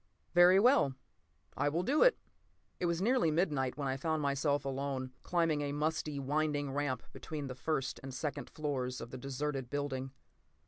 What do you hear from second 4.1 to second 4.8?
myself